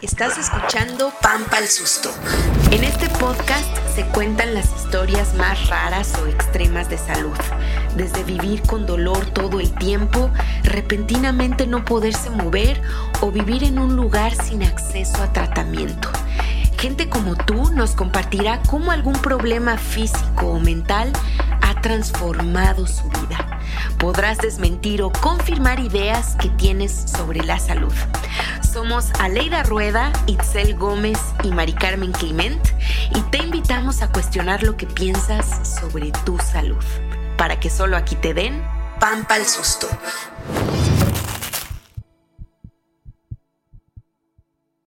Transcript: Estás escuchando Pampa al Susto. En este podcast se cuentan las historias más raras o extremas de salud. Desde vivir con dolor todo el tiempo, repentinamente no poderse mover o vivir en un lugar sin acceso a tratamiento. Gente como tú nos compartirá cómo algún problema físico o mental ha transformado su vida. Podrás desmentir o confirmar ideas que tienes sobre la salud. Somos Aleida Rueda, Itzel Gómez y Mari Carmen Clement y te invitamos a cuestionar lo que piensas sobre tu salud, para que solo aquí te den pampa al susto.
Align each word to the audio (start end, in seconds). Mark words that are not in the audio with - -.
Estás 0.00 0.38
escuchando 0.38 1.12
Pampa 1.20 1.58
al 1.58 1.68
Susto. 1.68 2.10
En 2.70 2.84
este 2.84 3.08
podcast 3.08 3.68
se 3.94 4.06
cuentan 4.06 4.54
las 4.54 4.66
historias 4.76 5.34
más 5.34 5.68
raras 5.68 6.14
o 6.18 6.26
extremas 6.26 6.88
de 6.88 6.98
salud. 6.98 7.36
Desde 7.96 8.24
vivir 8.24 8.62
con 8.62 8.86
dolor 8.86 9.26
todo 9.26 9.60
el 9.60 9.72
tiempo, 9.74 10.30
repentinamente 10.64 11.66
no 11.66 11.84
poderse 11.84 12.30
mover 12.30 12.80
o 13.20 13.30
vivir 13.30 13.64
en 13.64 13.78
un 13.78 13.96
lugar 13.96 14.34
sin 14.34 14.62
acceso 14.62 15.22
a 15.22 15.32
tratamiento. 15.32 16.08
Gente 16.78 17.08
como 17.08 17.36
tú 17.36 17.70
nos 17.72 17.94
compartirá 17.94 18.60
cómo 18.68 18.90
algún 18.90 19.14
problema 19.14 19.76
físico 19.76 20.46
o 20.46 20.60
mental 20.60 21.12
ha 21.60 21.80
transformado 21.80 22.86
su 22.86 23.04
vida. 23.08 23.60
Podrás 23.98 24.38
desmentir 24.38 25.02
o 25.02 25.12
confirmar 25.12 25.78
ideas 25.78 26.36
que 26.36 26.48
tienes 26.48 26.92
sobre 26.92 27.42
la 27.44 27.58
salud. 27.58 27.94
Somos 28.72 29.10
Aleida 29.20 29.62
Rueda, 29.64 30.10
Itzel 30.26 30.74
Gómez 30.76 31.18
y 31.44 31.50
Mari 31.50 31.74
Carmen 31.74 32.12
Clement 32.12 32.68
y 33.14 33.20
te 33.30 33.36
invitamos 33.36 34.00
a 34.00 34.10
cuestionar 34.10 34.62
lo 34.62 34.78
que 34.78 34.86
piensas 34.86 35.68
sobre 35.78 36.10
tu 36.24 36.38
salud, 36.38 36.82
para 37.36 37.60
que 37.60 37.68
solo 37.68 37.98
aquí 37.98 38.16
te 38.16 38.32
den 38.32 38.62
pampa 38.98 39.34
al 39.34 39.46
susto. 39.46 39.88